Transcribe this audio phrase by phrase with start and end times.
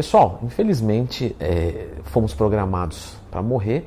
[0.00, 3.86] Pessoal, infelizmente é, fomos programados para morrer,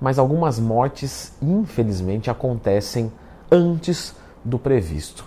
[0.00, 3.12] mas algumas mortes, infelizmente, acontecem
[3.52, 5.24] antes do previsto.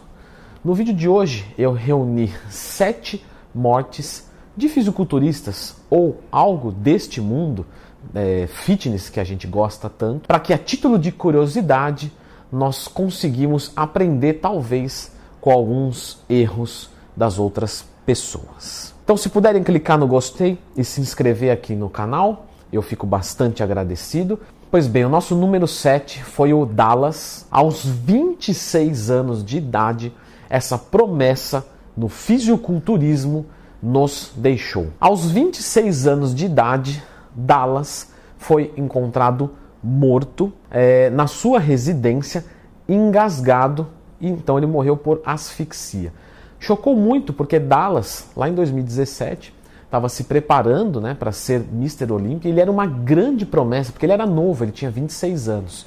[0.61, 7.65] No vídeo de hoje eu reuni sete mortes de fisiculturistas ou algo deste mundo
[8.13, 12.11] é, fitness que a gente gosta tanto, para que a título de curiosidade
[12.51, 15.09] nós conseguimos aprender talvez
[15.39, 18.96] com alguns erros das outras pessoas.
[19.07, 23.63] Então, se puderem clicar no gostei e se inscrever aqui no canal, eu fico bastante
[23.63, 24.37] agradecido.
[24.69, 30.13] Pois bem, o nosso número 7 foi o Dallas, aos 26 anos de idade,
[30.49, 31.65] essa promessa
[31.95, 33.45] no fisiculturismo
[33.81, 34.87] nos deixou.
[34.99, 37.01] Aos 26 anos de idade,
[37.33, 39.51] Dallas foi encontrado
[39.81, 42.43] morto é, na sua residência,
[42.89, 43.87] engasgado,
[44.19, 46.11] e então ele morreu por asfixia.
[46.59, 49.53] Chocou muito porque Dallas, lá em 2017,
[49.87, 52.11] estava se preparando né, para ser Mr.
[52.11, 52.49] Olympia.
[52.49, 55.85] Ele era uma grande promessa, porque ele era novo, ele tinha 26 anos.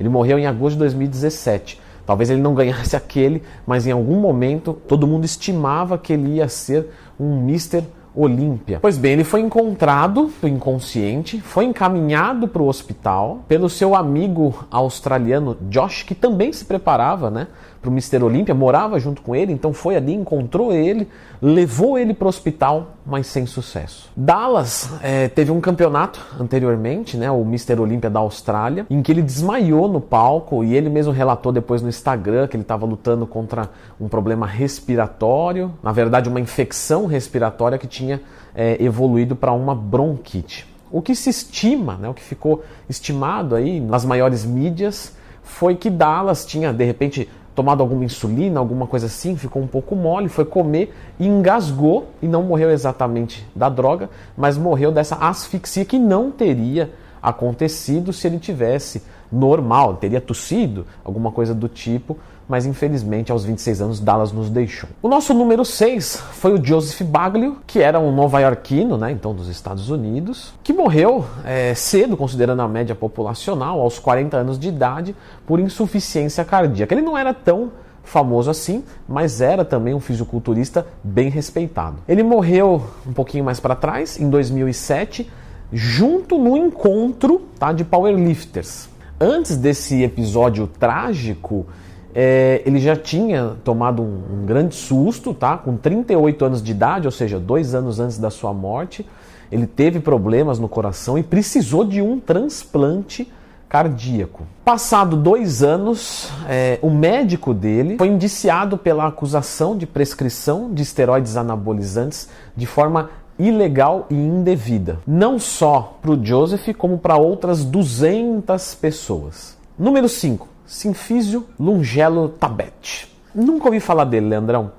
[0.00, 1.80] Ele morreu em agosto de 2017.
[2.06, 6.48] Talvez ele não ganhasse aquele, mas em algum momento todo mundo estimava que ele ia
[6.48, 6.88] ser
[7.20, 7.84] um Mr.
[8.14, 8.78] Olímpia.
[8.80, 15.56] Pois bem, ele foi encontrado inconsciente, foi encaminhado para o hospital pelo seu amigo australiano
[15.70, 17.46] Josh, que também se preparava, né,
[17.82, 21.08] para o Mister Olímpia, morava junto com ele, então foi ali, encontrou ele,
[21.42, 24.08] levou ele para o hospital, mas sem sucesso.
[24.16, 29.20] Dallas é, teve um campeonato anteriormente, né, o Mister Olímpia da Austrália, em que ele
[29.20, 33.68] desmaiou no palco e ele mesmo relatou depois no Instagram que ele estava lutando contra
[34.00, 38.20] um problema respiratório, na verdade uma infecção respiratória que tinha
[38.54, 40.72] é, evoluído para uma bronquite.
[40.88, 45.90] O que se estima, né, o que ficou estimado aí nas maiores mídias, foi que
[45.90, 50.44] Dallas tinha de repente tomado alguma insulina, alguma coisa assim, ficou um pouco mole, foi
[50.44, 56.30] comer e engasgou e não morreu exatamente da droga, mas morreu dessa asfixia que não
[56.30, 56.90] teria
[57.22, 63.80] acontecido se ele tivesse normal, teria tossido, alguma coisa do tipo, mas infelizmente aos 26
[63.80, 64.88] anos Dallas nos deixou.
[65.02, 69.48] O nosso número 6 foi o Joseph Baglio, que era um nova-iorquino, né, então dos
[69.48, 75.16] Estados Unidos, que morreu é, cedo, considerando a média populacional, aos 40 anos de idade,
[75.46, 76.94] por insuficiência cardíaca.
[76.94, 81.98] Ele não era tão famoso assim, mas era também um fisiculturista bem respeitado.
[82.08, 85.30] Ele morreu um pouquinho mais para trás, em 2007,
[85.72, 88.88] junto no encontro tá, de powerlifters.
[89.20, 91.66] Antes desse episódio trágico,
[92.14, 95.56] é, ele já tinha tomado um, um, grande susto, tá?
[95.56, 99.06] Com 38 anos de idade, ou seja, dois anos antes da sua morte,
[99.50, 103.30] ele teve problemas no coração e precisou de um transplante
[103.68, 104.42] cardíaco.
[104.64, 111.38] Passado dois anos, é, o médico dele foi indiciado pela acusação de prescrição de esteroides
[111.38, 113.08] anabolizantes de forma
[113.38, 119.56] ilegal e indevida, não só para o Joseph, como para outras 200 pessoas.
[119.78, 120.46] Número 5.
[120.66, 123.08] Sinfísio Lungelo Tabet.
[123.34, 124.72] Nunca ouvi falar dele, Leandrão,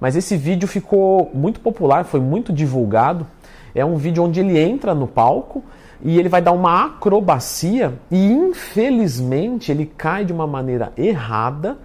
[0.00, 3.26] mas esse vídeo ficou muito popular, foi muito divulgado.
[3.74, 5.62] É um vídeo onde ele entra no palco
[6.02, 11.76] e ele vai dar uma acrobacia e infelizmente ele cai de uma maneira errada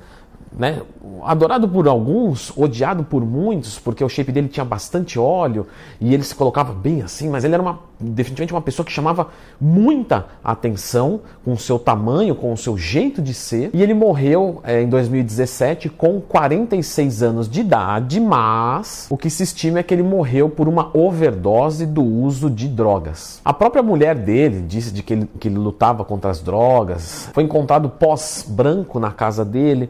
[0.58, 0.82] né,
[1.24, 5.68] adorado por alguns, odiado por muitos, porque o shape dele tinha bastante óleo
[6.00, 9.30] e ele se colocava bem assim, mas ele era uma, definitivamente uma pessoa que chamava
[9.60, 13.70] muita atenção com o seu tamanho, com o seu jeito de ser.
[13.74, 19.44] E ele morreu é, em 2017 com 46 anos de idade, mas o que se
[19.44, 23.42] estima é que ele morreu por uma overdose do uso de drogas.
[23.44, 27.44] A própria mulher dele disse de que ele, que ele lutava contra as drogas, foi
[27.44, 29.90] encontrado pós branco na casa dele.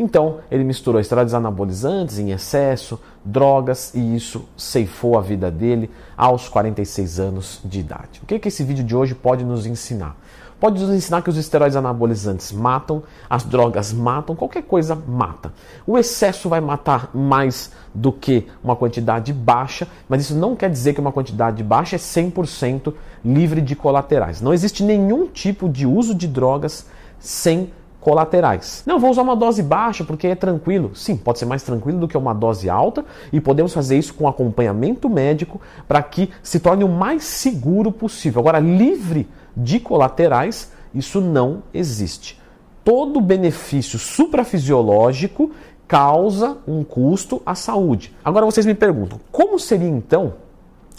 [0.00, 6.48] Então, ele misturou esteroides anabolizantes em excesso, drogas e isso ceifou a vida dele aos
[6.48, 8.18] 46 anos de idade.
[8.22, 10.16] O que, que esse vídeo de hoje pode nos ensinar?
[10.58, 15.52] Pode nos ensinar que os esteroides anabolizantes matam, as drogas matam, qualquer coisa mata.
[15.86, 20.94] O excesso vai matar mais do que uma quantidade baixa, mas isso não quer dizer
[20.94, 24.40] que uma quantidade baixa é 100% livre de colaterais.
[24.40, 26.86] Não existe nenhum tipo de uso de drogas
[27.18, 27.70] sem
[28.00, 28.82] colaterais.
[28.86, 30.92] Não, vou usar uma dose baixa porque é tranquilo.
[30.94, 34.26] Sim, pode ser mais tranquilo do que uma dose alta e podemos fazer isso com
[34.26, 38.40] acompanhamento médico para que se torne o mais seguro possível.
[38.40, 42.40] Agora, livre de colaterais, isso não existe.
[42.82, 45.50] Todo benefício suprafisiológico
[45.86, 48.14] causa um custo à saúde.
[48.24, 50.34] Agora vocês me perguntam, como seria então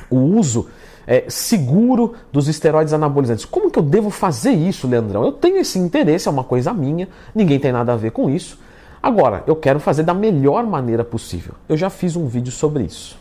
[0.09, 0.67] o uso
[1.11, 3.43] é, seguro dos esteroides anabolizantes.
[3.43, 5.25] Como que eu devo fazer isso, Leandrão?
[5.25, 8.57] Eu tenho esse interesse, é uma coisa minha, ninguém tem nada a ver com isso.
[9.03, 11.53] Agora, eu quero fazer da melhor maneira possível.
[11.67, 13.19] Eu já fiz um vídeo sobre isso.